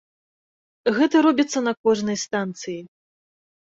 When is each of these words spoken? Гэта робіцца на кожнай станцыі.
Гэта 0.97 1.15
робіцца 1.27 1.59
на 1.69 1.77
кожнай 1.87 2.17
станцыі. 2.25 2.79